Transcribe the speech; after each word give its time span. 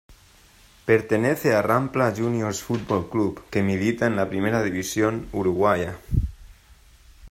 Pertenece 0.85 1.53
a 1.53 1.61
Rampla 1.61 2.11
Juniors 2.11 2.63
Fútbol 2.63 3.07
Club 3.07 3.39
que 3.51 3.61
milita 3.61 4.07
en 4.07 4.15
la 4.15 4.27
Primera 4.29 4.63
División 4.63 5.29
Uruguaya. 5.31 5.95